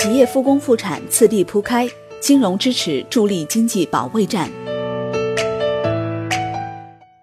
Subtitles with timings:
[0.00, 1.90] 企业复工复产次第铺开，
[2.20, 4.48] 金融支持助力经济保卫战。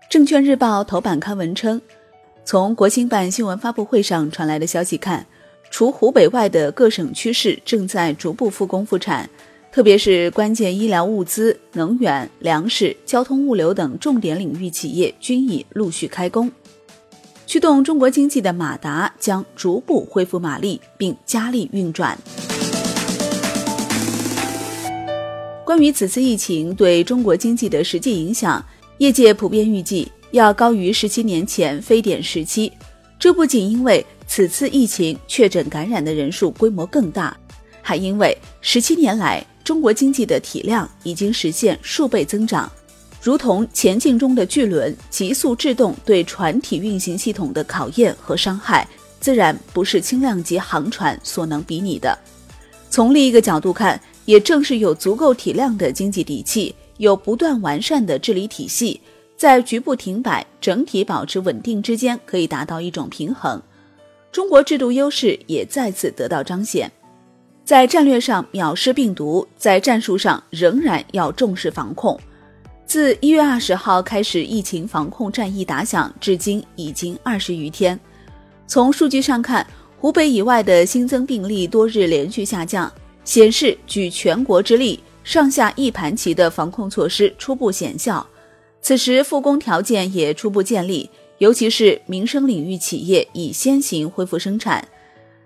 [0.10, 1.82] 证券日报头版刊文称，
[2.44, 5.26] 从国新办新闻发布会上传来的消息看，
[5.72, 9.30] 除湖北外的各省区市正在逐步复工复产，
[9.72, 16.52] 特别是关键医疗物资、能源、粮食、交通物流等重点领域企业均已陆续开工。
[17.48, 22.18] 驱动中国经济的马达将逐步恢复马力，并加力运转。
[25.66, 28.64] 关于此次疫情对中国经济的实际影响，
[29.00, 32.72] 业界普遍预计要高于十七年前非典时期。
[33.18, 37.36] 这不仅因为此次疫情确诊感染的人数规模更大，
[37.82, 42.72] 还因为十七年来中国经济的体量已经实现数倍增长。
[43.20, 48.88] 如同前进中的巨轮急速制动对船体运行系统的考验和伤害，
[49.20, 52.16] 自然不是轻量级航船所能比拟的。
[52.92, 59.00] 从另一个角度看，也正是有足够体量的经济底气，有不断完善的治理体系，
[59.38, 63.62] 在局部停摆、整体保持稳定之间，可以达到一种平衡。
[64.32, 66.92] 中国制度优势也再次得到彰显，
[67.64, 72.20] 在战略上藐视病毒，在战术上仍然要重视防控。
[72.86, 78.00] 自一月二十号开始，疫情防控战役打响，至今已经二十余天。
[78.68, 79.66] 从数据上看，
[79.98, 82.92] 湖北以外的新增病例多日连续下降，
[83.26, 88.26] 显示举全国之力，上下一盘棋的防控措施初步显效。
[88.82, 91.10] 此时复工条件也初步建立，
[91.40, 94.88] 尤其是民生领域企业已先行恢复生产。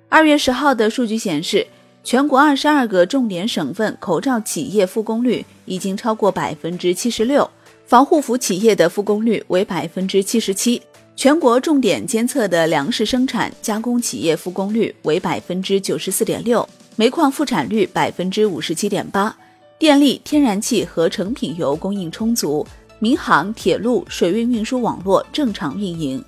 [0.08, 1.66] 二月十号的数据显示。
[2.02, 7.48] 全国二十二个重点省份口罩企业复工率已经超过百分之七十六，
[7.86, 10.82] 防护服企业的复工率为百分之七十七。
[11.18, 16.68] 全国重点监测的粮食生产加工企业复工率为百分之九十四点六，
[17.00, 19.34] 煤矿复产率百分之五十七点八。
[19.78, 22.68] 电力、天然气和成品油供应充足，
[23.00, 26.22] 民航、铁路、水运运输网络正常运营。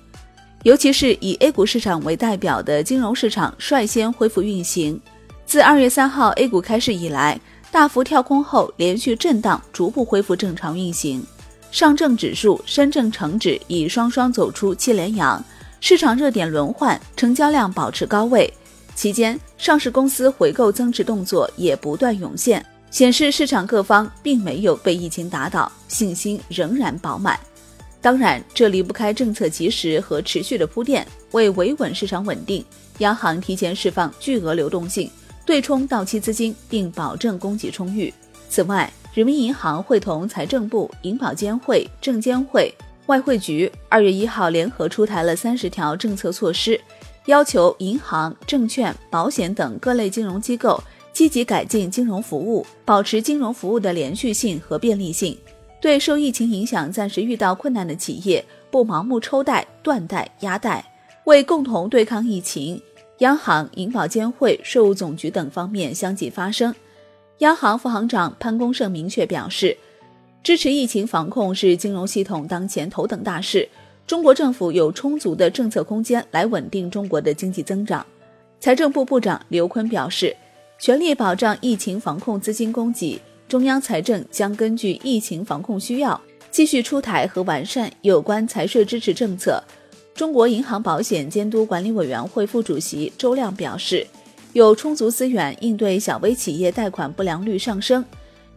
[0.62, 4.98] 尤其是以 A 股市场为代表的金融市场率先恢复运行。
[5.44, 7.38] 自二月三号 A 股开市以来，
[7.70, 11.22] 大幅跳空后连续震荡，逐步恢复正常运行。
[11.70, 15.44] 上证指数、深证成指已双双走出七连阳，
[15.80, 18.50] 市场热点轮换，成交量保持高位。
[18.94, 27.38] 期间，上市公司回购增持动作也不断涌现，显示市场各方并没有被疫情打倒，信心仍然饱满。
[28.00, 32.64] 当然，这离不开政策及时和持续的铺垫，为维稳市场稳定，
[32.98, 35.10] 央行提前释放巨额流动性。
[35.44, 38.12] 对冲到期资金，并保证供给充裕。
[38.48, 42.72] 此外，人民银行会同财政部、银保监会、证监会、
[43.06, 46.80] 外汇局，二月一号联合出台了三十条政策措施，
[47.26, 55.36] 要求银行、证券、保险等各类金融机构积极改进金融服务，保持金融服务的连续性和便利性。
[55.80, 60.84] 对受疫情影响暂时遇到困难的企业，不盲目抽贷、断贷、压贷，
[61.24, 62.80] 为共同对抗疫情。
[63.18, 66.74] 央行、银保监会、税务总局等方面相继发声。
[67.38, 69.76] 央行副行长潘功胜明确表示，
[70.42, 73.68] 支持疫情防控是金融系统当前头等大事。
[74.06, 78.04] 中国政府有充足的政策空间来稳定中国的经济增长。
[78.60, 80.36] 财政部部长刘昆表示，
[80.78, 86.20] 全力保障疫情防控资金供给，中央财政将根据疫情防控需要，
[86.50, 89.62] 继续出台和完善有关财税支持政策。
[90.14, 94.06] 中国银行保险监督管理委员会副主席周亮表示，
[94.52, 98.04] 有充足资源应对小微企业贷款不良率上升。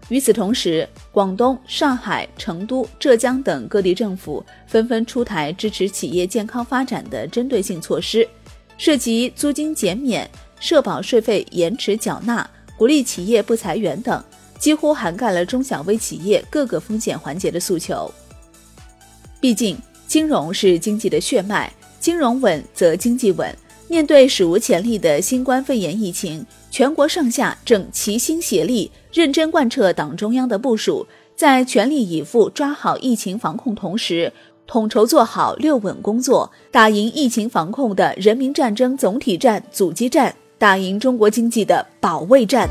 [0.09, 8.27] 与此同时，广东、上海、成都、浙江等各地政府纷纷出台支持企业健康发展的针对性措施，
[8.77, 10.29] 涉及租金减免、
[10.59, 14.23] 社保税费延迟缴纳、鼓励企业不裁员等，
[14.59, 18.11] 几乎涵盖了中小微企业各个风险环节的诉求。
[19.39, 19.77] 毕竟。
[20.07, 23.53] 金融是经济的血脉，金融稳则经济稳。
[23.87, 31.05] 面对史无前例的新冠肺炎疫情，全国上下正齐心协力，认真贯彻党中央的部署，
[31.35, 34.33] 在全力以赴抓好疫情防控同时，
[34.65, 42.67] 统筹做好六稳工作，打赢疫情防控的人民战争总体战、阻击战，打赢中国经济的保卫战。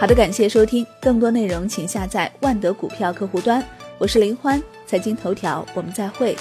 [0.00, 3.62] 好的，感谢收听，更多内容请下载万德股票客户端。
[3.98, 4.60] 我是林欢。
[4.86, 6.36] 财经头条，我们再会。